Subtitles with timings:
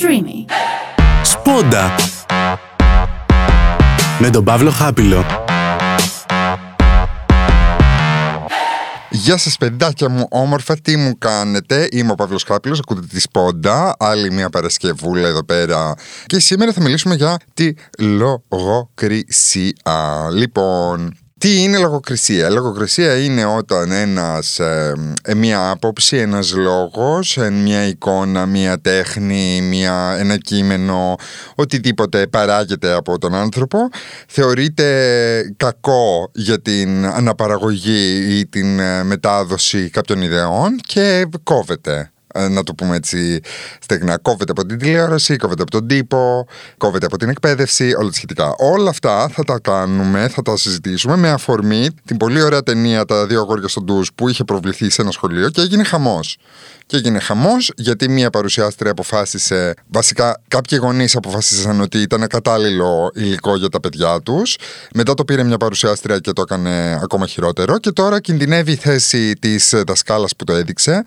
[0.00, 0.52] Streamy.
[1.22, 1.94] Σπόντα
[4.18, 5.24] με τον Παύλο Χάπιλο.
[9.10, 13.96] Γεια σας παιδάκια μου, όμορφα, τι μου κάνετε, είμαι ο Παύλος Χάπιλος, ακούτε τη Σπόντα,
[13.98, 15.94] άλλη μια Παρασκευούλα εδώ πέρα
[16.26, 19.72] και σήμερα θα μιλήσουμε για τη λογοκρισία.
[20.32, 24.92] Λοιπόν, τι είναι λογοκρισία; Λογοκρισία είναι όταν ένας, ε,
[25.22, 31.14] ε, μια άποψη, ένας λόγος, ε, μια εικόνα, μια τέχνη, μια, ένα κείμενο,
[31.54, 33.78] οτιδήποτε παράγεται από τον άνθρωπο,
[34.28, 42.10] θεωρείται κακό για την αναπαραγωγή ή την μετάδοση κάποιων ιδεών και κόβεται.
[42.36, 43.40] Ε, να το πούμε έτσι
[43.80, 44.18] στεγνά.
[44.18, 46.46] Κόβεται από την τηλεόραση, κόβεται από τον τύπο,
[46.76, 48.54] κόβεται από την εκπαίδευση, όλα τα σχετικά.
[48.58, 53.26] Όλα αυτά θα τα κάνουμε, θα τα συζητήσουμε με αφορμή την πολύ ωραία ταινία Τα
[53.26, 56.38] δύο αγόρια στον ντουζ που είχε προβληθεί σε ένα σχολείο και έγινε χαμός.
[56.86, 63.56] Και έγινε χαμός γιατί μία παρουσιάστρια αποφάσισε, βασικά κάποιοι γονείς αποφάσισαν ότι ήταν κατάλληλο υλικό
[63.56, 64.56] για τα παιδιά τους.
[64.94, 67.78] Μετά το πήρε μια παρουσιάστρια και το έκανε ακόμα χειρότερο.
[67.78, 71.02] Και τώρα κινδυνεύει η θέση της δασκάλας που το έδειξε,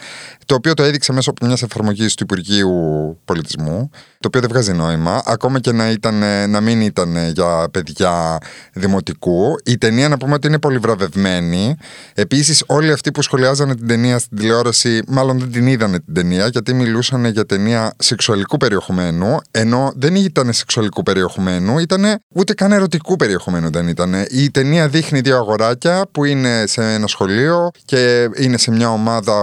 [0.46, 2.72] το οποίο το έδειξε μέσω από μιας εφαρμογής του Υπουργείου
[3.26, 3.90] Πολιτισμού,
[4.20, 8.38] το οποίο δεν βγάζει νόημα, ακόμα και να, ήταν, να μην ήταν για παιδιά
[8.74, 9.56] δημοτικού.
[9.66, 11.76] Η ταινία, να πούμε ότι είναι πολύ βραβευμένη.
[12.14, 16.48] Επίσης, όλοι αυτοί που σχολιάζανε την ταινία στην τηλεόραση, μάλλον δεν την είδανε την ταινία,
[16.48, 23.16] γιατί μιλούσαν για ταινία σεξουαλικού περιεχομένου, ενώ δεν ήταν σεξουαλικού περιεχομένου, ήταν ούτε καν ερωτικού
[23.16, 24.14] περιεχομένου δεν ήταν.
[24.30, 29.34] Η ταινία δείχνει δύο αγοράκια που είναι σε ένα σχολείο και είναι σε μια ομάδα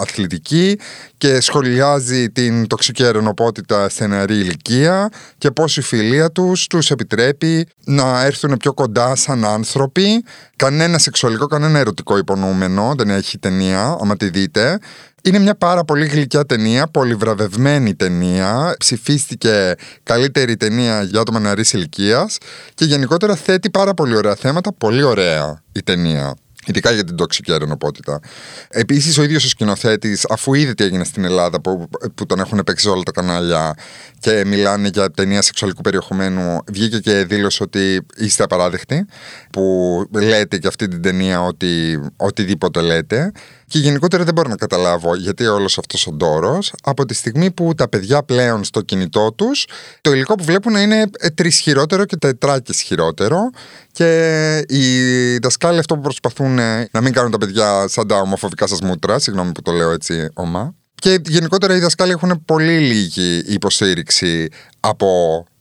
[0.00, 0.78] αθλητική
[1.22, 7.66] και σχολιάζει την τοξική αερονοπότητα σε νεαρή ηλικία και πώς η φιλία τους τους επιτρέπει
[7.84, 10.24] να έρθουν πιο κοντά σαν άνθρωποι.
[10.56, 14.78] Κανένα σεξουαλικό, κανένα ερωτικό υπονοούμενο, δεν έχει ταινία, άμα τη δείτε.
[15.22, 18.74] Είναι μια πάρα πολύ γλυκιά ταινία, πολυβραβευμένη ταινία.
[18.78, 22.38] Ψηφίστηκε καλύτερη ταινία για άτομα νεαρής ηλικίας
[22.74, 24.72] και γενικότερα θέτει πάρα πολύ ωραία θέματα.
[24.72, 26.34] Πολύ ωραία η ταινία.
[26.66, 28.20] Ειδικά για την τοξική αερονοπότητα.
[28.68, 32.60] Επίσης, ο ίδιος ο σκηνοθέτης, αφού είδε τι έγινε στην Ελλάδα, που, που τον έχουν
[32.64, 33.74] παίξει σε όλα τα κανάλια
[34.18, 39.06] και μιλάνε για ταινία σεξουαλικού περιεχομένου, βγήκε και δήλωσε ότι είστε απαράδεκτοι,
[39.52, 43.32] που λέτε και αυτή την ταινία ότι οτιδήποτε λέτε.
[43.72, 47.74] Και γενικότερα δεν μπορώ να καταλάβω γιατί όλος αυτός ο ντόρος, από τη στιγμή που
[47.74, 49.66] τα παιδιά πλέον στο κινητό τους,
[50.00, 53.50] το υλικό που βλέπουν είναι τρισχυρότερο και τετράκι χειρότερο.
[53.92, 56.54] Και οι δασκάλοι αυτό που προσπαθούν
[56.90, 60.28] να μην κάνουν τα παιδιά σαν τα ομοφοβικά σας μούτρα, συγγνώμη που το λέω έτσι
[60.34, 60.74] ομά.
[60.94, 64.48] Και γενικότερα οι δασκάλοι έχουν πολύ λίγη υποστήριξη
[64.80, 65.06] από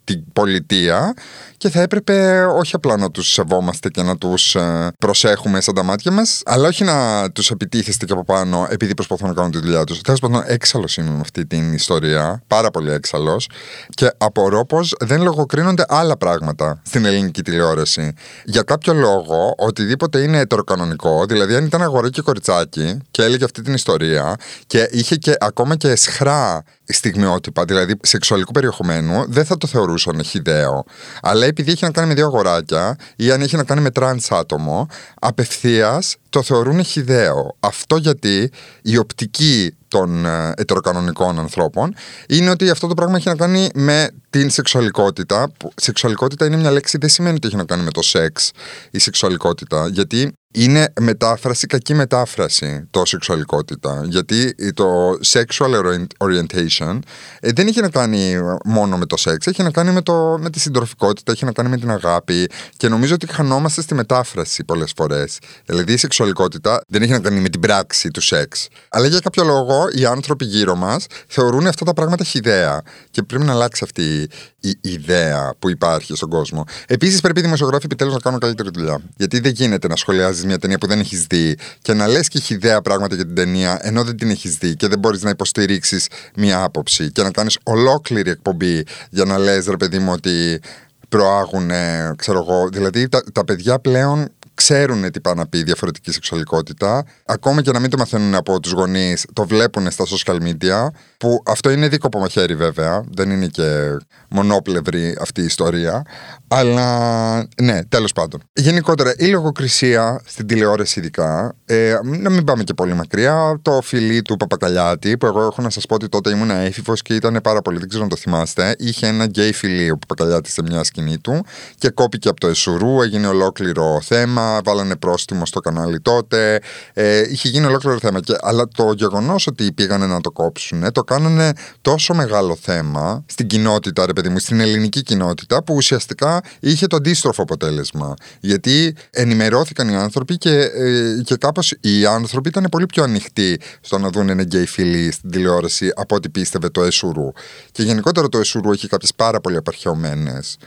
[0.03, 1.13] την πολιτεία
[1.61, 5.83] και θα έπρεπε όχι απλά να τους σεβόμαστε και να τους ε, προσέχουμε σαν τα
[5.83, 9.59] μάτια μας αλλά όχι να τους επιτίθεστε και από πάνω επειδή προσπαθούν να κάνουν τη
[9.59, 10.01] δουλειά τους.
[10.01, 13.49] Τέλος πάντων έξαλλος είμαι με αυτή την ιστορία, πάρα πολύ έξαλλος
[13.89, 18.13] και απορώ πως δεν λογοκρίνονται άλλα πράγματα στην ελληνική τηλεόραση.
[18.45, 23.61] Για κάποιο λόγο οτιδήποτε είναι ετεροκανονικό, δηλαδή αν ήταν αγορά και κοριτσάκι και έλεγε αυτή
[23.61, 24.35] την ιστορία
[24.67, 30.84] και είχε και ακόμα και αισχρά στιγμιότυπα, δηλαδή σεξουαλικού περιεχομένου, δεν θα το θεωρούσαν χυδαίο.
[31.22, 34.31] Αλλά επειδή έχει να κάνει με δύο αγοράκια ή αν έχει να κάνει με τρανς
[34.31, 34.88] άτομο,
[35.19, 37.56] απευθείας το θεωρούν χυδαίο.
[37.59, 38.51] Αυτό γιατί
[38.81, 41.95] η οπτική των ε, ετεροκανονικών ανθρώπων
[42.28, 45.52] είναι ότι αυτό το πράγμα έχει να κάνει με την σεξουαλικότητα.
[45.75, 48.52] Σεξουαλικότητα είναι μια λέξη, δεν σημαίνει ότι έχει να κάνει με το σεξ
[48.92, 49.88] η σεξουαλικότητα.
[49.88, 54.03] Γιατί είναι μετάφραση, κακή μετάφραση το σεξουαλικότητα.
[54.06, 57.00] Γιατί το sexual orientation
[57.40, 60.50] ε, δεν έχει να κάνει μόνο με το σεξ, έχει να κάνει με, το, με
[60.50, 62.50] τη συντροφικότητα, έχει να κάνει με την αγάπη.
[62.78, 65.38] Και νομίζω ότι χανόμαστε στη μετάφραση πολλές φορές.
[65.66, 68.68] Δηλαδή η σεξουαλικότητα δεν έχει να κάνει με την πράξη του σεξ.
[68.90, 72.81] Αλλά για κάποιο λόγο οι άνθρωποι γύρω μας θεωρούν αυτά τα πράγματα χιδέα.
[73.12, 74.21] Και πρέπει να αλλάξει αυτή
[74.59, 76.64] η ιδέα που υπάρχει στον κόσμο.
[76.88, 79.02] Επίσης, πρέπει οι δημοσιογράφοι επιτέλους να κάνουν καλύτερη δουλειά.
[79.18, 82.40] Γιατί δεν γίνεται να σχολιάζεις μια ταινία που δεν έχεις δει και να λες και
[82.40, 86.08] χιδέα πράγματα για την ταινία ενώ δεν την έχεις δει και δεν μπορείς να υποστηρίξεις
[86.36, 90.62] μια άποψη και να κάνεις ολόκληρη εκπομπή για να λες, ρε παιδί μου, ότι
[91.09, 91.72] προάγουν,
[92.16, 92.70] ξέρω εγώ.
[92.70, 94.29] Δηλαδή, τα, τα παιδιά πλέον
[94.63, 97.05] ξέρουν τι πάει να πει διαφορετική σεξουαλικότητα.
[97.25, 100.87] Ακόμα και να μην το μαθαίνουν από τους γονείς, το βλέπουν στα social media.
[101.17, 103.03] Που αυτό είναι δίκοπο μαχαίρι βέβαια.
[103.11, 103.97] Δεν είναι και
[104.29, 106.02] μονόπλευρη αυτή η ιστορία.
[106.47, 108.41] Αλλά ναι, τέλος πάντων.
[108.53, 114.22] Γενικότερα, η λογοκρισία στην τηλεόραση, ειδικά, ε, να μην πάμε και πολύ μακριά, το φιλί
[114.22, 117.61] του Παπακαλιάτη, που εγώ έχω να σας πω ότι τότε ήμουν έφηβος και ήταν πάρα
[117.61, 118.75] πολύ, δεν ξέρω αν το θυμάστε.
[118.78, 121.46] Είχε ένα γκέι φιλί ο Παπακαλιάτης σε μια σκηνή του
[121.78, 126.59] και κόπηκε από το Εσουρού, έγινε ολόκληρο θέμα ταινία, βάλανε πρόστιμο στο κανάλι τότε.
[126.94, 128.20] Ε, είχε γίνει ολόκληρο θέμα.
[128.20, 133.48] Και, αλλά το γεγονός ότι πήγανε να το κόψουν, το κάνανε τόσο μεγάλο θέμα στην
[133.48, 138.14] κοινότητα, ρε παιδί μου, στην ελληνική κοινότητα, που ουσιαστικά είχε το αντίστροφο αποτέλεσμα.
[138.40, 143.98] Γιατί ενημερώθηκαν οι άνθρωποι και, ε, και κάπως οι άνθρωποι ήταν πολύ πιο ανοιχτοί στο
[143.98, 147.32] να δουν ένα γκέι φιλί στην τηλεόραση από ό,τι πίστευε το Εσουρού.
[147.72, 150.58] Και γενικότερα το Εσουρού έχει κάποιες πάρα πολύ απαρχαιωμένες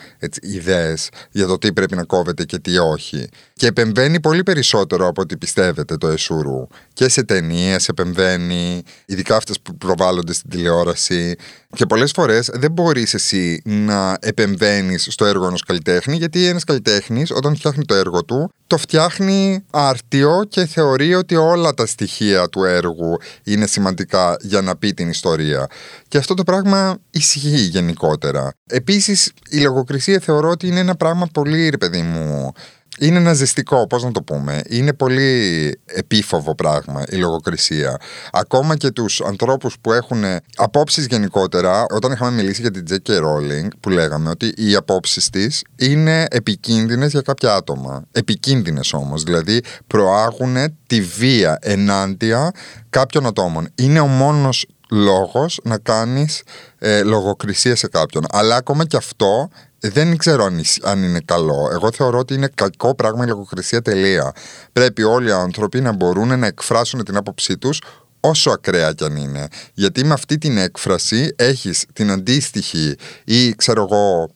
[0.43, 3.29] ιδέες για το τι πρέπει να κόβεται και τι όχι.
[3.65, 6.67] Και επεμβαίνει πολύ περισσότερο από ό,τι πιστεύετε το Εσουρού.
[6.93, 11.35] Και σε ταινίες επεμβαίνει, ειδικά αυτές που προβάλλονται στην τηλεόραση.
[11.75, 17.31] Και πολλές φορές δεν μπορείς εσύ να επεμβαίνεις στο έργο ενός καλλιτέχνη, γιατί ένας καλλιτέχνης,
[17.31, 22.65] όταν φτιάχνει το έργο του, το φτιάχνει άρτιο και θεωρεί ότι όλα τα στοιχεία του
[22.65, 25.67] έργου είναι σημαντικά για να πει την ιστορία.
[26.09, 28.53] Και αυτό το πράγμα ισχύει γενικότερα.
[28.67, 32.53] Επίσης η λογοκρισία θεωρώ ότι είναι ένα πράγμα πολύ ρε παιδί μου
[32.99, 34.61] είναι ένα ζεστικό, πώς να το πούμε.
[34.69, 37.97] Είναι πολύ επίφοβο πράγμα η λογοκρισία.
[38.33, 40.25] Ακόμα και τους ανθρώπους που έχουν
[40.57, 43.11] απόψεις γενικότερα, όταν είχαμε μιλήσει για την J.K.
[43.11, 48.05] Rowling, που λέγαμε ότι οι απόψεις της είναι επικίνδυνες για κάποια άτομα.
[48.13, 50.57] Επικίνδυνες όμως, δηλαδή προάγουν
[50.87, 52.51] τη βία ενάντια
[52.91, 53.69] κάποιων ατόμων.
[53.75, 56.43] Είναι ο μόνος λόγος να κάνεις
[56.79, 58.25] ε, λογοκρισία σε κάποιον.
[58.31, 59.49] Αλλά ακόμα και αυτό
[59.89, 60.51] δεν ξέρω
[60.83, 61.69] αν είναι καλό.
[61.73, 64.33] Εγώ θεωρώ ότι είναι κακό πράγμα η λογοκρισία τελεία.
[64.73, 67.81] Πρέπει όλοι οι άνθρωποι να μπορούν να εκφράσουν την άποψή τους
[68.21, 69.49] όσο ακραία κι αν είναι.
[69.75, 74.31] Γιατί με αυτή την έκφραση έχεις την αντίστοιχη ή ξέρω εγώ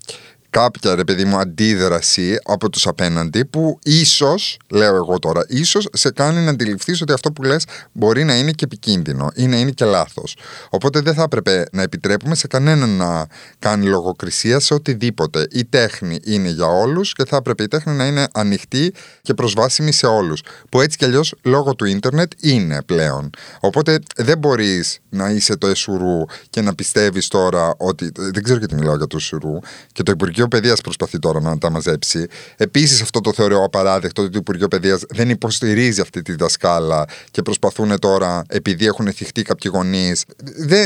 [0.51, 6.11] κάποια ρε παιδί μου αντίδραση από τους απέναντι που ίσως, λέω εγώ τώρα, ίσως σε
[6.11, 9.71] κάνει να αντιληφθείς ότι αυτό που λες μπορεί να είναι και επικίνδυνο ή να είναι
[9.71, 10.37] και λάθος.
[10.71, 13.27] Οπότε δεν θα έπρεπε να επιτρέπουμε σε κανέναν να
[13.59, 15.47] κάνει λογοκρισία σε οτιδήποτε.
[15.51, 19.93] Η τέχνη είναι για όλους και θα έπρεπε η τέχνη να είναι ανοιχτή και προσβάσιμη
[19.93, 20.43] σε όλους.
[20.71, 23.31] Που έτσι κι αλλιώς λόγω του ίντερνετ είναι πλέον.
[23.61, 28.75] Οπότε δεν μπορείς να είσαι το εσουρού και να πιστεύεις τώρα ότι, δεν ξέρω γιατί
[28.75, 29.59] μιλάω για το εσουρού
[29.93, 32.27] και το Υπουργείο Παιδείας προσπαθεί τώρα να τα μαζέψει.
[32.57, 37.43] Επίσης, αυτό το θεωρώ απαράδεκτο ότι το Υπουργείο Παιδείας δεν υποστηρίζει αυτή τη δασκάλα και
[37.43, 40.25] προσπαθούν τώρα, επειδή έχουν θυχτεί κάποιοι γονείς.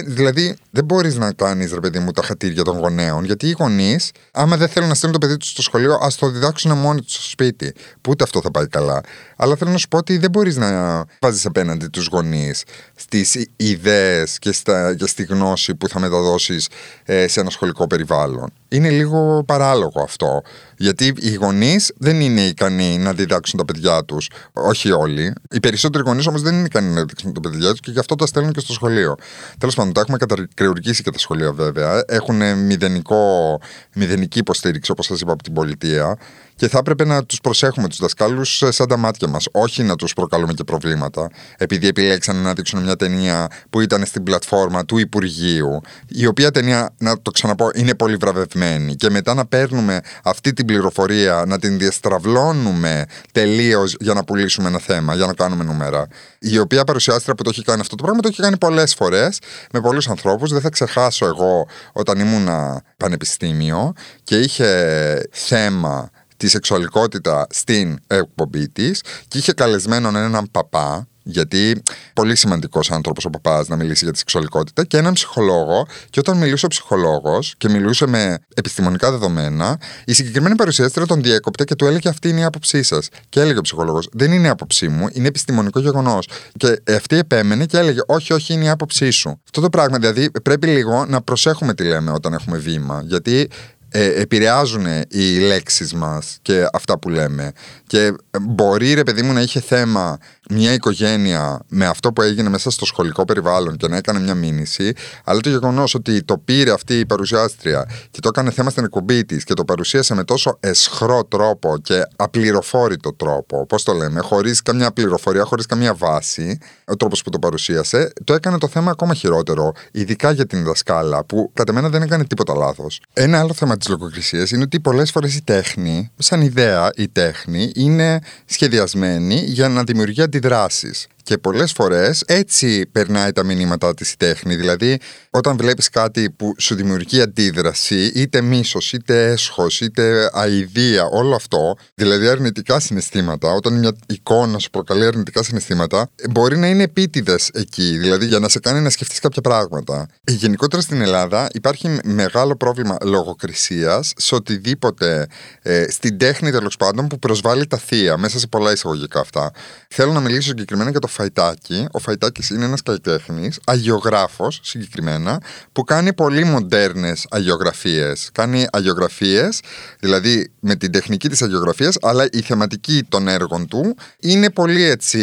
[0.06, 4.10] Δηλαδή, δεν μπορείς να κάνεις, ρε παιδί μου, τα χατήρια των γονέων, γιατί οι γονείς,
[4.32, 7.14] άμα δεν θέλουν να στείλουν το παιδί τους στο σχολείο, ας το διδάξουν μόνοι τους
[7.14, 7.75] στο σπίτι.
[8.00, 9.00] Που ούτε αυτό θα πάει καλά.
[9.37, 12.62] Αλλά θέλω να σου πω ότι δεν μπορείς να βάζεις απέναντι τους γονείς
[12.94, 14.54] στις ιδέες και,
[14.96, 16.69] και στη γνώση που θα μεταδώσεις
[17.04, 18.52] ε, σε ένα σχολικό περιβάλλον.
[18.72, 20.42] Είναι λίγο παράλογο αυτό.
[20.76, 24.30] Γιατί οι γονείς δεν είναι ικανοί να διδάξουν τα παιδιά τους.
[24.52, 25.32] Όχι όλοι.
[25.50, 28.14] Οι περισσότεροι γονείς όμως δεν είναι ικανοί να διδάξουν τα παιδιά τους και γι' αυτό
[28.14, 29.14] τα στέλνουν και στο σχολείο.
[29.58, 32.04] Τέλος πάντων, τα έχουμε κατακριουργήσει και τα σχολεία βέβαια.
[32.06, 33.60] Έχουν μηδενικό,
[33.94, 36.18] μηδενική υποστήριξη, όπως σας είπα, από την πολιτεία
[36.62, 39.47] και θα έπρεπε να τους προσέχουμε τους δασκάλους ε, σαν τα μάτια μας.
[39.53, 44.23] Όχι να τους προκαλούμε και προβλήματα, επειδή επιλέξαν να δείξουν μια ταινία που ήταν στην
[44.23, 48.94] πλατφόρμα του Υπουργείου, η οποία ταινία, να το ξαναπώ, είναι πολύ βραβευμένη.
[48.94, 54.79] Και μετά να παίρνουμε αυτή την πληροφορία, να την διαστραβλώνουμε τελείως για να πουλήσουμε ένα
[54.79, 56.06] θέμα, για να κάνουμε νούμερα.
[56.38, 59.38] Η οποία παρουσιάστρια που το έχει κάνει αυτό το πράγμα το έχει κάνει πολλές φορές
[59.73, 60.50] με πολλούς ανθρώπους.
[60.53, 62.49] Δεν θα ξεχάσω εγώ όταν ήμουν
[62.97, 63.93] πανεπιστήμιο
[64.23, 66.11] και είχε θέμα
[66.42, 71.82] τη σεξουαλικότητα στην εκπομπή της και είχε καλεσμένο έναν παπά γιατί
[72.14, 75.86] πολύ σημαντικός άνθρωπος ο παπάς να μιλήσει για τη σεξουαλικότητα και έναν ψυχολόγο.
[76.10, 81.64] Και όταν μιλούσε ο ψυχολόγος και μιλούσε με επιστημονικά δεδομένα, η συγκεκριμένη παρουσιάστρια τον διέκοπτε
[81.64, 83.08] και του έλεγε Αυτή είναι η άποψή σας.
[83.28, 86.28] Και έλεγε ο ψυχολόγος: Δεν είναι η άποψή μου, είναι επιστημονικό γεγονός.
[86.56, 89.40] Και αυτή επέμενε και έλεγε: Όχι, όχι, είναι η άποψή σου.
[89.44, 93.02] Αυτό το πράγμα δηλαδή πρέπει λίγο να προσέχουμε τι λέμε όταν έχουμε βήμα.
[93.04, 93.49] Γιατί
[93.92, 97.52] ε, επηρεάζουν οι λέξεις μας και αυτά που λέμε.
[97.87, 100.18] Και μπορεί ρε παιδί μου να είχε θέμα
[100.50, 104.92] μια οικογένεια με αυτό που έγινε μέσα στο σχολικό περιβάλλον και να έκανε μια μήνυση
[105.25, 109.25] αλλά το γεγονός ότι το πήρε αυτή η παρουσιάστρια και το έκανε θέμα στην εκπομπή
[109.25, 114.62] της και το παρουσίασε με τόσο εσχρό τρόπο και απληροφόρητο τρόπο, πώς το λέμε, χωρίς
[114.62, 119.14] καμιά πληροφορία, χωρίς καμία βάση, ο τρόπος που το παρουσίασε, το έκανε το θέμα ακόμα
[119.14, 123.00] χειρότερο, ειδικά για την δασκάλα, που κατά μένα δεν έκανε τίποτα λάθος.
[123.12, 127.72] Ένα άλλο θέμα της λογοκρισίας είναι ότι πολλές φορές η τέχνη, σαν ιδέα η τέχνη,
[127.75, 130.93] είναι σχεδιασμένη για να δημιουργεί αντιδράσει.
[131.23, 134.55] Και πολλές φορές έτσι περνάει τα μηνύματά της η τέχνη.
[134.57, 134.99] Δηλαδή,
[135.31, 141.76] όταν βλέπεις κάτι που σου δημιουργεί αντίδραση, είτε μίσος, είτε έσχος, είτε αηδία, όλο αυτό,
[141.95, 147.99] δηλαδή αρνητικά συναισθήματα, όταν μια εικόνα σου προκαλεί αρνητικά συναισθήματα, μπορεί να είναι επίτηδες εκεί,
[147.99, 150.07] δηλαδή για να σε κάνει να σκεφτείς κάποια πράγματα.
[150.25, 155.26] Γενικότερα στην Ελλάδα υπάρχει μεγάλο πρόβλημα λογοκρισίας σε οτιδήποτε
[155.62, 159.50] ε, στην τέχνη τέλος πάντων που προσβάλλει τα θεία, μέσα σε πολλά εισαγωγικά αυτά.
[159.88, 161.87] Θέλω να μιλήσω συγκεκριμένα για το Φαϊτάκι.
[161.92, 165.40] Ο Φαϊτάκης είναι ένας καλλιτέχνης, αγιογράφος συγκεκριμένα,
[165.73, 168.31] που κάνει πολύ μοντέρνες αγιογραφίες.
[168.33, 169.61] Κάνει αγιογραφίες,
[170.00, 175.21] δηλαδή με την τεχνική της αγιογραφίας, αλλά η θεματική των έργων του είναι πολύ έτσι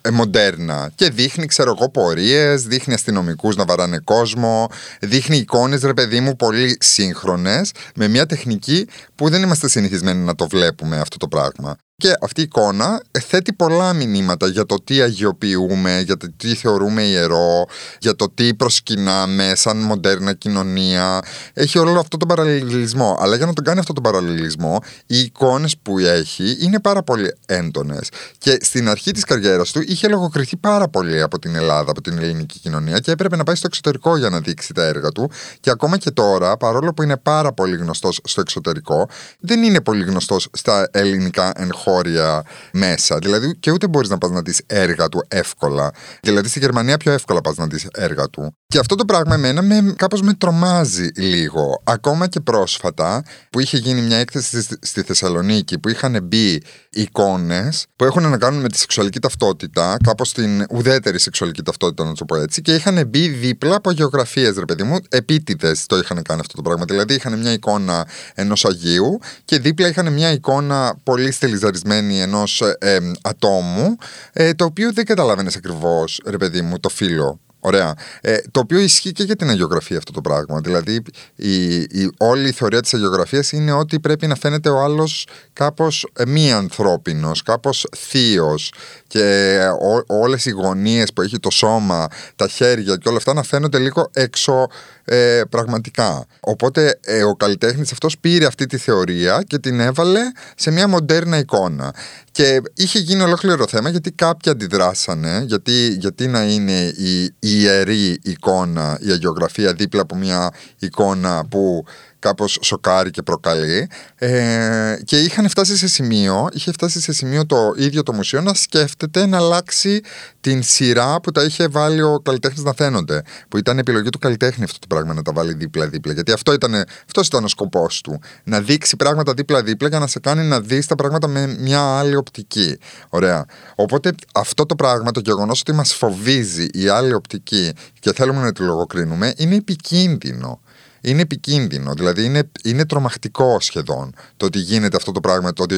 [0.00, 0.90] ε, μοντέρνα.
[0.94, 4.68] Και δείχνει, ξέρω εγώ, πορείες, δείχνει αστυνομικούς να βαράνε κόσμο,
[5.00, 10.34] δείχνει εικόνες, ρε παιδί μου, πολύ σύγχρονες, με μια τεχνική που δεν είμαστε συνηθισμένοι να
[10.34, 11.76] το βλέπουμε αυτό το πράγμα.
[11.98, 17.02] Και αυτή η εικόνα θέτει πολλά μηνύματα για το τι αγιοποιούμε, για το τι θεωρούμε
[17.02, 17.66] ιερό,
[17.98, 21.20] για το τι προσκυνάμε σαν μοντέρνα κοινωνία.
[21.52, 23.16] Έχει όλο αυτό τον παραλληλισμό.
[23.20, 27.36] Αλλά για να τον κάνει αυτό τον παραλληλισμό, οι εικόνες που έχει είναι πάρα πολύ
[27.46, 28.08] έντονες.
[28.38, 32.18] Και στην αρχή της καριέρας του είχε λογοκριθεί πάρα πολύ από την Ελλάδα, από την
[32.18, 35.30] ελληνική κοινωνία και έπρεπε να πάει στο εξωτερικό για να δείξει τα έργα του.
[35.60, 39.08] Και ακόμα και τώρα, παρόλο που είναι πάρα πολύ γνωστός στο εξωτερικό,
[39.40, 43.18] δεν είναι πολύ γνωστός στα ελληνικά εγχώρια χώρια μέσα.
[43.18, 45.90] Δηλαδή, και ούτε μπορείς να πας να δεις έργα του εύκολα.
[46.20, 48.56] Δηλαδή, στη Γερμανία πιο εύκολα πας να δεις έργα του.
[48.66, 51.82] Και αυτό το πράγμα εμένα με, κάπως με τρομάζει λίγο.
[51.84, 58.04] Ακόμα και πρόσφατα που είχε γίνει μια έκθεση στη Θεσσαλονίκη που είχαν μπει εικόνες που
[58.04, 62.36] έχουν να κάνουν με τη σεξουαλική ταυτότητα, κάπως την ουδέτερη σεξουαλική ταυτότητα να το πω
[62.36, 66.56] έτσι και είχαν μπει δίπλα από γεωγραφίες ρε παιδί μου, επίτηδες το είχαν κάνει αυτό
[66.56, 66.84] το πράγμα.
[66.84, 71.75] Δηλαδή είχαν μια εικόνα ενός Αγίου και δίπλα είχαν μια εικόνα πολύ στελιζαρισμένη
[72.20, 73.96] ενός ε, ατόμου
[74.32, 77.94] ε, το οποίο δεν καταλάβαινε ακριβώς ρε παιδί μου το φύλλο Ωραία.
[78.20, 80.60] Ε, το οποίο ισχύει και για την αγιογραφία αυτό το πράγμα.
[80.60, 81.02] Δηλαδή,
[81.34, 86.06] η, η, όλη η θεωρία της αγιογραφίας είναι ότι πρέπει να φαίνεται ο άλλος κάπως
[86.12, 88.72] ε, μη ανθρώπινος, κάπως θείος
[89.06, 89.58] και
[90.06, 94.10] όλες οι γωνίες που έχει το σώμα, τα χέρια και όλα αυτά να φαίνονται λίγο
[94.12, 94.66] έξω
[95.04, 96.26] ε, πραγματικά.
[96.40, 100.20] Οπότε ε, ο καλλιτέχνης αυτός πήρε αυτή τη θεωρία και την έβαλε
[100.56, 101.94] σε μια μοντέρνα εικόνα.
[102.32, 108.18] Και είχε γίνει ολόκληρο θέμα γιατί κάποιοι αντιδράσανε, γιατί, γιατί να είναι η, η ιερή
[108.22, 111.84] εικόνα, η αγιογραφία δίπλα από μια εικόνα που
[112.26, 117.72] κάπως σοκάρει και προκαλεί ε, και είχαν φτάσει σε σημείο, είχε φτάσει σε σημείο το
[117.76, 120.00] ίδιο το μουσείο να σκέφτεται να αλλάξει
[120.40, 123.22] την σειρά που τα είχε βάλει ο καλλιτέχνης να φαίνονται.
[123.48, 126.12] Που ήταν επιλογή του καλλιτέχνη αυτό το πράγμα να τα βάλει δίπλα-δίπλα.
[126.12, 126.74] Γιατί αυτό ήταν,
[127.06, 128.20] αυτός ήταν ο σκοπός του.
[128.44, 132.16] Να δείξει πράγματα δίπλα-δίπλα για να σε κάνει να δεις τα πράγματα με μια άλλη
[132.16, 132.78] οπτική.
[133.08, 133.44] Ωραία.
[133.74, 138.52] Οπότε αυτό το πράγμα, το γεγονός ότι μας φοβίζει η άλλη οπτική και θέλουμε να
[138.52, 140.60] τη λογοκρίνουμε, είναι επικίνδυνο
[141.06, 141.92] είναι επικίνδυνο.
[141.94, 145.76] Δηλαδή είναι, είναι τρομακτικό σχεδόν το ότι γίνεται αυτό το πράγμα το 2023.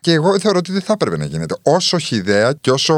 [0.00, 1.56] Και εγώ θεωρώ ότι δεν θα έπρεπε να γίνεται.
[1.62, 2.94] Όσο χιδέα και όσο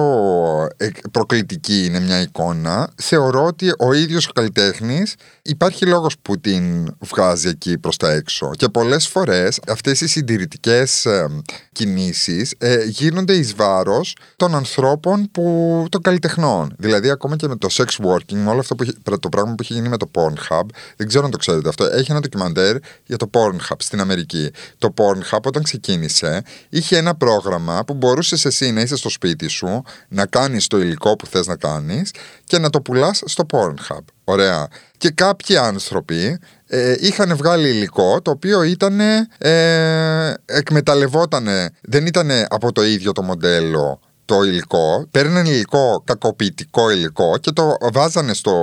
[0.77, 6.95] ε, προκλητική είναι μια εικόνα, θεωρώ ότι ο ίδιος ο καλλιτέχνης υπάρχει λόγος που την
[7.01, 8.51] βγάζει εκεί προς τα έξω.
[8.57, 11.29] Και πολλές φορές αυτές οι συντηρητικές ε,
[11.73, 16.75] κινήσεις ε, γίνονται εις βάρος των ανθρώπων που, των καλλιτεχνών.
[16.79, 19.73] Δηλαδή, ακόμα και με το sex working, με όλο αυτό που, το πράγμα που έχει
[19.73, 20.65] γίνει με το Pornhub,
[21.07, 24.51] δεν ξέρω αν το ξέρετε αυτό, έχει ένα ντοκιμαντέρ για το Pornhub στην Αμερική.
[24.79, 29.83] Το Pornhub όταν ξεκίνησε είχε ένα πρόγραμμα που μπορούσες εσύ να είσαι στο σπίτι σου,
[30.09, 32.11] να κάνεις το υλικό που θες να κάνεις
[32.45, 34.05] και να το πουλάς στο Pornhub.
[34.25, 34.69] Ωραία.
[34.99, 39.01] Και κάποιοι άνθρωποι ε, είχαν βγάλει υλικό το οποίο ήταν
[39.39, 47.39] ε, εκμεταλλευότανε, δεν ήταν από το ίδιο το μοντέλο το υλικό, παίρνανε υλικό, κακοποιητικό υλικό
[47.39, 48.55] και το βάζανε στο,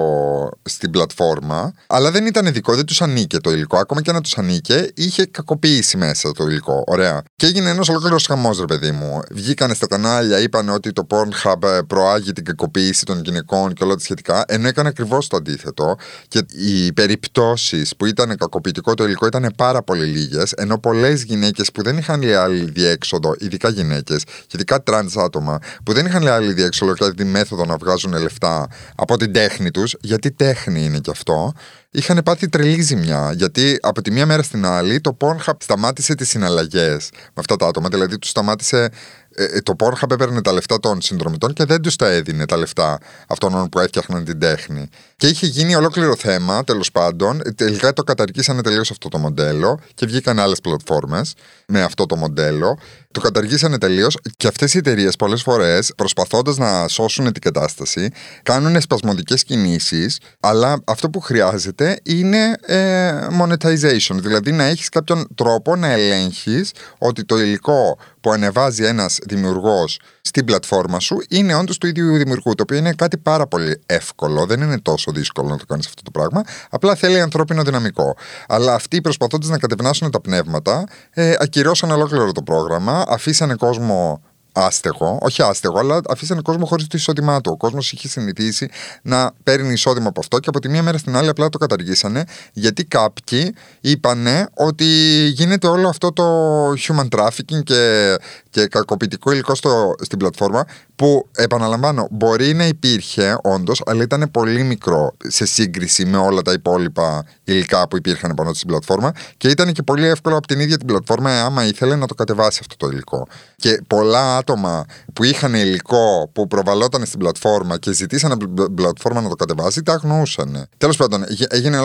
[0.64, 3.78] στην πλατφόρμα, αλλά δεν ήταν δικό, δεν τους ανήκε το υλικό.
[3.78, 6.84] Ακόμα και να τους ανήκε, είχε κακοποίηση μέσα το υλικό.
[6.88, 7.22] Ωραία.
[7.36, 9.22] Και έγινε ένας ολόκληρος χαμός, ρε παιδί μου.
[9.32, 13.94] Βγήκανε στα κανάλια, είπαν ότι το Pornhub ε, προάγει την κακοποίηση των γυναικών και όλα
[13.94, 15.96] τα σχετικά, ενώ έκανε ακριβώς το αντίθετο.
[16.28, 21.72] Και οι περιπτώσεις που ήταν κακοποιητικό το υλικό ήταν πάρα πολύ λίγες, ενώ πολλές γυναίκες
[21.72, 25.53] που δεν είχαν άλλη διέξοδο, ειδικά γυναίκες, ειδικά τρανς άτομα,
[25.84, 29.96] που δεν είχαν άλλη διέξοδο για τη μέθοδο να βγάζουν λεφτά από την τέχνη τους,
[30.02, 31.54] γιατί τέχνη είναι κι αυτό,
[31.92, 33.34] είχαν πάθει τρελή ζημιά.
[33.36, 37.68] Γιατί από τη μία μέρα στην άλλη το Pornhub σταμάτησε τις συναλλαγές με αυτά τα
[37.68, 37.90] άτομα.
[37.90, 38.90] Δηλαδή τους σταμάτησε
[39.36, 42.58] ε, ε, το Pornhub έπαιρνε τα λεφτά των συνδρομητών και δεν τους τα έδινε τα
[42.58, 42.98] λεφτά
[43.28, 44.90] αυτών που έφτιαχναν την τέχνη.
[45.16, 47.42] Και είχε γίνει ολόκληρο θέμα, τέλος πάντων.
[47.44, 51.34] Ε, τελικά το καταργήσανε τελείως αυτό το μοντέλο και βγήκαν άλλες πλατφόρμες
[51.68, 52.78] με αυτό το μοντέλο.
[53.12, 58.10] Το καταργήσανε τελείως και αυτές οι εταιρείες πολλές φορές προσπαθώντας να σώσουν την κατάσταση
[58.44, 63.12] κάνουν σπασμωδικές κινήσεις, αλλά αυτό που χρειάζεται είναι ε,
[63.42, 64.16] monetization.
[64.16, 70.46] Δηλαδή να έχεις κάποιον τρόπο να ελέγχεις ότι το υλικό που ανεβάζει ένας δημιουργός στην
[70.46, 72.56] πλατφόρμα σου είναι όντως του ίδιου δημιουργού.
[72.56, 74.46] Το οποίο είναι κάτι πάρα πολύ εύκολο.
[74.46, 76.42] Δεν είναι τόσο δύσκολο να το κάνεις αυτό το πράγμα.
[76.70, 78.16] Απλά θέλει ανθρώπινο δυναμικό.
[78.48, 84.22] Αλλά αυτοί προσπαθώντας να κατευνάσουν τα πνεύματα, ε, ακυρώσαν ολόκληρο το πρόγραμμα, αφήσανε κόσμο
[84.54, 87.52] άστεγο, όχι άστεγο, αλλά αφήσανε κόσμο χωρίς το εισόδημά του.
[87.54, 88.70] Ο κόσμος είχε συνηθίσει
[89.02, 92.24] να παίρνει εισόδημα από αυτό και από τη μία μέρα στην άλλη απλά το καταργήσανε
[92.54, 94.86] γιατί κάποιοι είπανε ότι
[95.34, 96.24] γίνεται όλο αυτό το
[96.72, 98.16] human trafficking και,
[98.50, 100.66] και κακοποιητικό υλικό στο, στην πλατφόρμα
[100.96, 106.52] που επαναλαμβάνω μπορεί να υπήρχε όντως, αλλά ήταν πολύ μικρό σε σύγκριση με όλα τα
[106.52, 110.78] υπόλοιπα υλικά που υπήρχαν πάνω στην πλατφόρμα και ήταν και πολύ εύκολο από την ίδια
[110.78, 113.28] την πλατφόρμα άμα ήθελε να το κατεβάσει αυτό το υλικό.
[113.56, 119.22] Και πολλά άτομα που είχαν υλικό που προβαλόταν στην πλατφόρμα και ζητήσαν από την πλατφόρμα
[119.22, 120.68] να το κατεβάσει, τα αγνοούσαν.
[120.78, 121.80] Τέλος πάντων, έγινε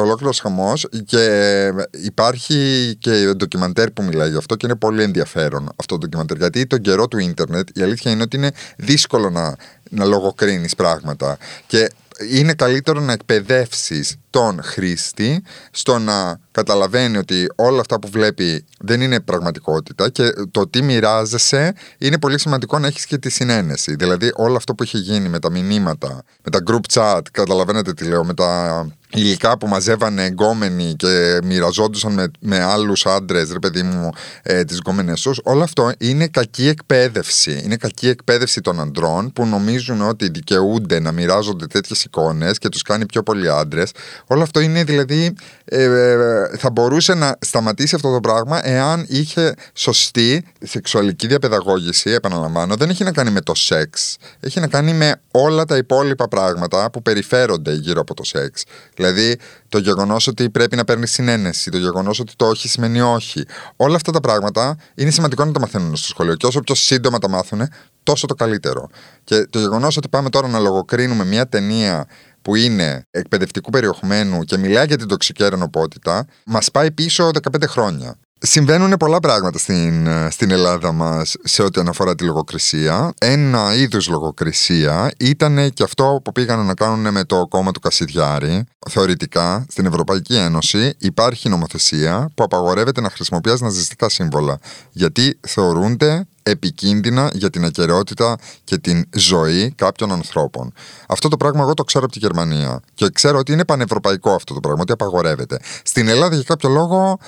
[0.00, 5.94] ολόκληρος χαμός και υπάρχει και ντοκιμαντέρ που μιλάει γι' αυτό και είναι πολύ ενδιαφέρον αυτό
[5.94, 6.36] το ντοκιμαντέρ.
[6.36, 9.56] Γιατί τον καιρό του ίντερνετ η αλήθεια είναι ότι είναι δύσκολο να,
[9.90, 11.38] να λογοκρίνεις πράγματα.
[11.66, 11.90] Και
[12.30, 19.00] είναι καλύτερο να εκπαιδεύσεις τον χρήστη στο να καταλαβαίνει ότι όλα αυτά που βλέπει δεν
[19.00, 23.94] είναι πραγματικότητα και το τι μοιράζεσαι είναι πολύ σημαντικό να έχεις και τη συνένεση.
[23.94, 28.04] Δηλαδή όλο αυτό που έχει γίνει με τα μηνύματα, με τα group chat, καταλαβαίνετε τι
[28.04, 33.82] λέω, με τα υλικά που μαζεύανε εγκόμενοι και μοιραζόντουσαν με, με άλλους άντρες, ρε παιδί
[33.82, 34.10] μου,
[34.42, 37.60] ε, τις γκόμενες τους, όλο αυτό είναι κακή εκπαίδευση.
[37.64, 42.82] Είναι κακή εκπαίδευση των αντρών που νομίζουν ότι δικαιούνται να μοιράζονται τέτοιες εικόνες και τους
[42.82, 43.92] κάνει πιο πολλοί άντρες.
[44.26, 45.34] Όλο αυτό είναι δηλαδή,
[45.64, 52.76] ε, ε, θα μπορούσε να σταματήσει αυτό το πράγμα εάν είχε σωστή σεξουαλική διαπαιδαγώγηση, επαναλαμβάνω,
[52.76, 56.90] δεν έχει να κάνει με το σεξ, έχει να κάνει με όλα τα υπόλοιπα πράγματα
[56.90, 58.64] που περιφέρονται γύρω από το σεξ.
[58.94, 63.44] Δηλαδή, το γεγονός ότι πρέπει να παίρνεις συνένεση, το γεγονός ότι το όχι σημαίνει όχι.
[63.76, 66.34] Όλα αυτά τα πράγματα είναι σημαντικό να τα μαθαίνουν στο σχολείο.
[66.34, 67.68] Και όσο πιο σύντομα τα μάθουν,
[68.02, 68.90] τόσο το καλύτερο.
[69.24, 72.06] Και το γεγονός ότι πάμε τώρα να λογοκρίνουμε μια ταινία
[72.44, 78.16] που είναι εκπαιδευτικού περιεχομένου και μιλάει για την τοξική αερονοπότητα, μας πάει πίσω 15 χρόνια.
[78.46, 83.12] Συμβαίνουν πολλά πράγματα στην, στην Ελλάδα μας σε ό,τι αναφορά τη λογοκρισία.
[83.18, 88.64] Ένα είδους λογοκρισία ήταν και αυτό που πήγαν να κάνουν με το κόμμα του Κασιδιάρη.
[88.90, 94.58] Θεωρητικά, στην Ευρωπαϊκή Ένωση υπάρχει νομοθεσία που απαγορεύεται να χρησιμοποιάς ναζιστικά σύμβολα,
[94.90, 100.72] γιατί θεωρούνται επικίνδυνα για την ακαιρεότητα και την ζωή κάποιων ανθρώπων.
[101.08, 104.54] Αυτό το πράγμα εγώ το ξέρω από τη Γερμανία και ξέρω ότι είναι πανευρωπαϊκό αυτό
[104.54, 105.58] το πράγμα, ότι απαγορεύεται.
[105.82, 107.18] Στην Ελλάδα για κάποιο λόγο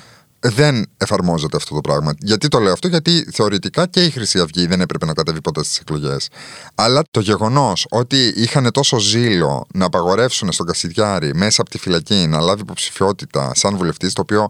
[0.41, 2.15] δεν εφαρμόζεται αυτό το πράγμα.
[2.19, 5.65] Γιατί το λέω αυτό, Γιατί θεωρητικά και η Χρυσή Αυγή δεν έπρεπε να κατέβει ποτέ
[5.65, 6.29] στις εκλογές.
[6.75, 12.27] Αλλά το γεγονός ότι είχαν τόσο ζήλο να απαγορεύσουν στον Κασιδιάρη μέσα από τη φυλακή
[12.29, 14.49] να λάβει υποψηφιότητα σαν βουλευτής, το οποίο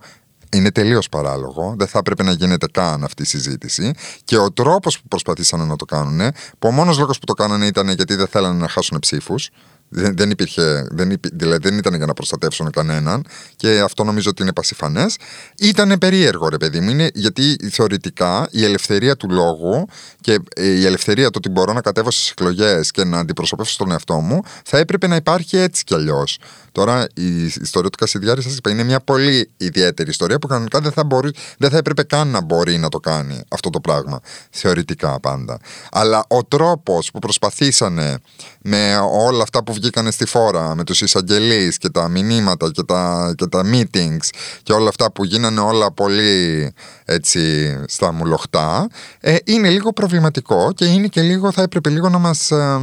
[0.53, 1.75] είναι τελείως παράλογο.
[1.79, 3.93] Δεν θα έπρεπε να γίνεται καν αυτή η συζήτηση.
[4.25, 7.67] Και ο τρόπος που προσπαθήσαν να το κάνουν, που ο μόνος λόγος που το κάνανε
[7.67, 9.51] ήταν γιατί δεν θέλανε να χάσουν ψήφους,
[9.89, 13.25] δεν, δεν υπήρχε, δεν, υπή, δηλαδή δεν ήταν για να προστατεύσουν κανέναν
[13.57, 15.17] και αυτό νομίζω ότι είναι πασιφανές.
[15.59, 19.87] Ήταν περίεργο, ρε παιδί μου, είναι, γιατί θεωρητικά η ελευθερία του λόγου
[20.21, 24.15] και η ελευθερία το ότι μπορώ να κατέβω στις εκλογές και να αντιπροσωπεύσω τον εαυτό
[24.15, 26.39] μου θα έπρεπε να υπάρχει έτσι κι αλλιώς.
[26.73, 30.93] Τώρα η ιστορία του Κασιδιάρη, σας είπα, είναι μια πολύ ιδιαίτερη ιστορία που κανονικά δεν
[30.93, 34.21] θα, μπορεί, δεν θα έπρεπε καν να μπορεί να το κάνει αυτό το πράγμα.
[34.51, 35.59] Θεωρητικά πάντα.
[35.91, 38.19] Αλλά ο τρόπος που προσπαθήσανε
[38.63, 43.35] με όλα αυτά που βγήκανε στη φόρα, με τους εισαγγελείς και τα μηνύματα και τα,
[43.37, 44.29] και τα meetings
[44.63, 46.73] και όλα αυτά που γίνανε όλα πολύ
[47.05, 48.89] έτσι στα μουλοχτά,
[49.21, 52.81] ε, είναι λίγο προβληματικό και είναι και λίγο, θα έπρεπε λίγο να μας, ε,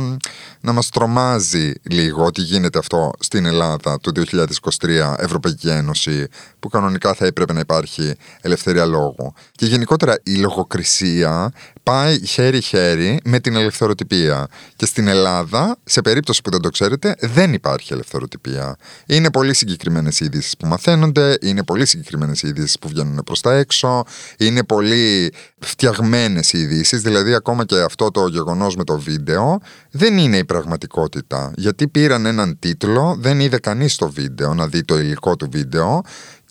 [0.62, 6.28] να μας τρομάζει λίγο ότι γίνεται αυτό στην Ελλάδα του 2023 Ευρωπαϊκή Ένωση
[6.60, 9.34] που κανονικά θα έπρεπε να υπάρχει ελευθερία λόγου.
[9.52, 11.52] Και γενικότερα η λογοκρισία
[11.84, 14.48] πάει χέρι-χέρι με την ελευθεροτυπία.
[14.76, 18.76] Και στην Ελλάδα, σε περίπτωση που δεν το ξέρετε, δεν υπάρχει ελευθεροτυπία.
[19.06, 24.04] Είναι πολύ συγκεκριμένες ειδήσει που μαθαίνονται, είναι πολύ συγκεκριμένες ειδήσει που βγαίνουν προς τα έξω,
[24.38, 26.98] είναι πολύ φτιαγμένες ειδήσει.
[26.98, 29.60] Δηλαδή, ακόμα και αυτό το γεγονός με το βίντεο
[29.92, 31.52] δεν είναι η πραγματικότητα.
[31.56, 36.02] Γιατί πήραν έναν τίτλο, δεν είδε κανείς το βίντεο, να δει το υλικό του βίντεο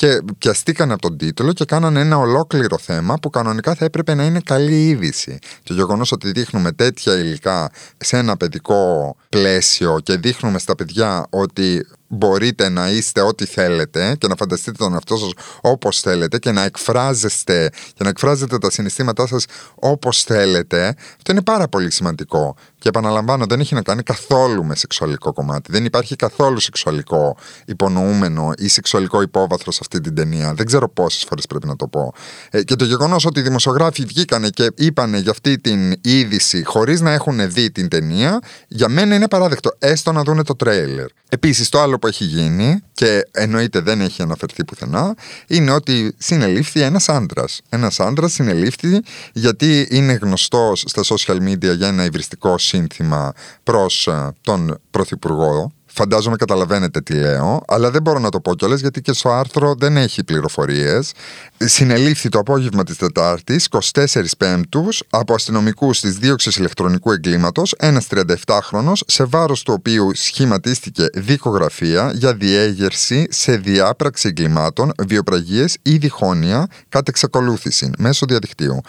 [0.02, 4.24] και πιαστήκαν από τον τίτλο και κάνανε ένα ολόκληρο θέμα που κανονικά θα έπρεπε να
[4.24, 5.38] είναι καλή είδηση.
[5.62, 11.86] Το γεγονός ότι δείχνουμε τέτοια υλικά σε ένα παιδικό πλαίσιο και δείχνουμε στα παιδιά ότι
[12.14, 16.62] μπορείτε να είστε ό,τι θέλετε και να φανταστείτε τον εαυτό σας όπως θέλετε και να
[16.62, 19.44] εκφράζεστε και να εκφράζετε τα συναισθήματά σας
[19.74, 20.94] όπως θέλετε.
[21.16, 22.56] Αυτό είναι πάρα πολύ σημαντικό.
[22.78, 25.72] Και επαναλαμβάνω δεν έχει να κάνει καθόλου με σεξουαλικό κομμάτι.
[25.72, 30.54] Δεν υπάρχει καθόλου σεξουαλικό υπονοούμενο ή σεξουαλικό υπόβαθρο σε αυτή την ταινία.
[30.54, 32.12] Δεν ξέρω πόσες φορές πρέπει να το πω.
[32.50, 37.00] Ε, και το γεγονός ότι οι δημοσιογράφοι βγήκανε και είπανε για αυτή την είδηση χωρίς
[37.00, 41.06] να έχουν δει την ταινία για μένα είναι παράδεκτο έστω να δούνε το τρέιλερ.
[41.28, 45.14] Επίσης το άλλο που έχει γίνει και εννοείται δεν έχει αναφερθεί πουθενά
[45.46, 47.60] είναι ότι συνελήφθη ένας άντρας.
[47.68, 49.00] Ένας άντρας συνελήφθη
[49.32, 56.36] γιατί είναι γνωστός στα social media για ένα υβριστικό σύνθημα προς ε, τον Πρωθυπουργό Φαντάζομαι
[56.36, 59.96] καταλαβαίνετε τι λέω, αλλά δεν μπορώ να το πω κιόλας γιατί και στο άρθρο δεν
[59.96, 61.12] έχει πληροφορίες.
[61.58, 68.92] Συνελήφθη το απόγευμα της Τετάρτης, 24 Πέμπτους, από αστυνομικούς της δίωξης ηλεκτρονικού εγκλήματος, ένας 37χρονο,
[69.06, 77.04] σε βάρος του οποίου σχηματίστηκε δικογραφία για διέγερση σε διάπραξη εγκλημάτων, βιοπραγίες ή διχόνοια κατά
[77.08, 78.80] εξακολούθηση μέσω διαδικτύου.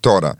[0.00, 0.34] Τώρα,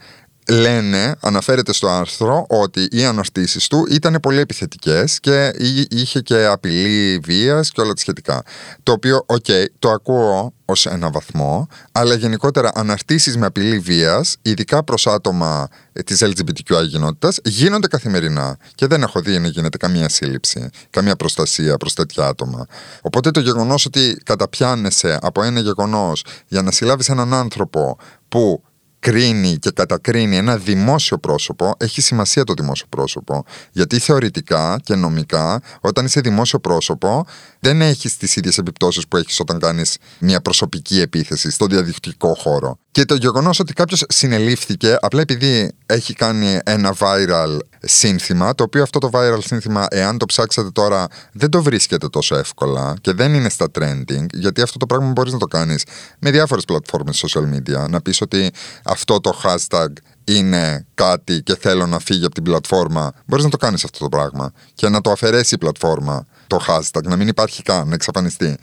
[0.48, 5.52] λένε, αναφέρεται στο άρθρο, ότι οι αναρτήσεις του ήταν πολύ επιθετικές και
[5.90, 8.42] είχε και απειλή βίας και όλα τα σχετικά.
[8.82, 9.46] Το οποίο, οκ,
[9.78, 15.68] το ακούω ως ένα βαθμό, αλλά γενικότερα αναρτήσεις με απειλή βίας, ειδικά προς άτομα
[16.04, 18.58] της LGBTQI κοινότητας, γίνονται καθημερινά.
[18.74, 22.66] Και δεν έχω δει να γίνεται καμία σύλληψη, καμία προστασία προς τέτοια άτομα.
[23.00, 28.62] Οπότε το γεγονός ότι καταπιάνεσαι από ένα γεγονός για να συλλάβεις έναν άνθρωπο που
[29.06, 33.44] κρίνει και κατακρίνει ένα δημόσιο πρόσωπο, έχει σημασία το δημόσιο πρόσωπο.
[33.72, 37.26] Γιατί θεωρητικά και νομικά, όταν είσαι δημόσιο πρόσωπο,
[37.60, 42.78] δεν έχεις τις ίδιες επιπτώσεις που έχεις όταν κάνεις μια προσωπική επίθεση στο διαδικτυακό χώρο.
[42.90, 48.82] Και το γεγονός ότι κάποιος συνελήφθηκε απλά επειδή έχει κάνει ένα viral σύνθημα, το οποίο
[48.82, 53.34] αυτό το viral σύνθημα, εάν το ψάξετε τώρα, δεν το βρίσκεται τόσο εύκολα και δεν
[53.34, 55.84] είναι στα trending, γιατί αυτό το πράγμα μπορείς να το κάνεις
[56.18, 57.88] με διάφορες πλατφόρμες social media.
[57.88, 58.50] Να πεις ότι
[58.96, 59.92] αυτό το hashtag
[60.24, 64.08] είναι κάτι και θέλω να φύγει από την πλατφόρμα, μπορείς να το κάνεις αυτό το
[64.08, 68.56] πράγμα και να το αφαιρέσει η πλατφόρμα το hashtag, να μην υπάρχει καν, να εξαφανιστεί.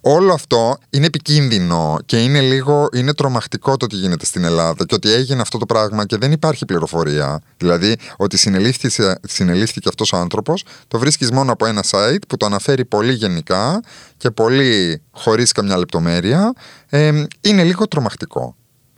[0.00, 4.94] Όλο αυτό είναι επικίνδυνο και είναι λίγο είναι τρομακτικό το ότι γίνεται στην Ελλάδα και
[4.94, 7.40] ότι έγινε αυτό το πράγμα και δεν υπάρχει πληροφορία.
[7.56, 12.46] Δηλαδή ότι συνελήφθηκε, συνελήφθηκε αυτός ο άνθρωπος, το βρίσκεις μόνο από ένα site που το
[12.46, 13.80] αναφέρει πολύ γενικά
[14.16, 16.52] και πολύ χωρίς καμιά λεπτομέρεια.
[16.88, 18.56] Ε, είναι λίγο τρομακτικό.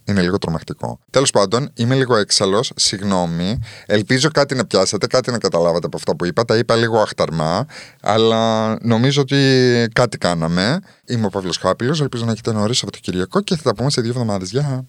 [0.09, 0.99] Είναι λίγο τρομακτικό.
[1.11, 2.73] Τέλος πάντων, είμαι λίγο έξαλλος.
[2.77, 3.59] Συγγνώμη.
[3.87, 6.45] Ελπίζω κάτι να πιάσετε, κάτι να καταλάβατε από αυτά που είπα.
[6.45, 7.66] Τα είπα λίγο αχταρμά,
[8.03, 9.37] αλλά νομίζω ότι
[9.92, 10.81] κάτι κάναμε.
[11.07, 12.01] Είμαι ο Παύλος Χάπηλος.
[12.01, 14.51] Ελπίζω να έχετε ένα ωραίο Σαββατοκυριακό και θα τα πούμε σε δύο εβδομάδες.
[14.51, 14.85] Γεια!